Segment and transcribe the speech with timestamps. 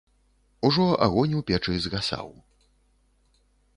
[0.69, 2.27] Ужо агонь у печы згасаў.